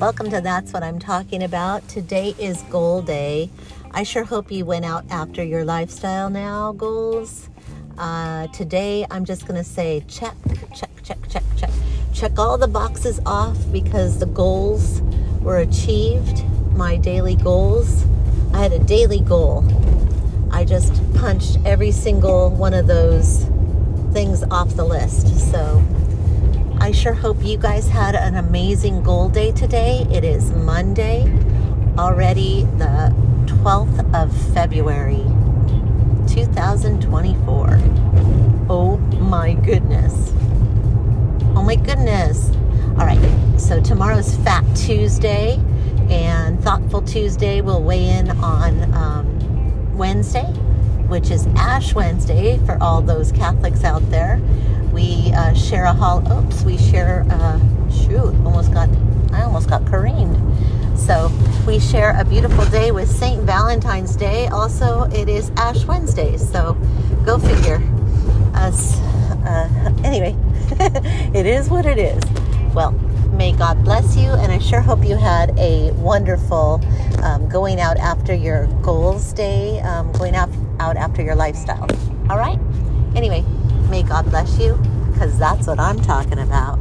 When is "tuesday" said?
44.74-45.60, 47.02-47.60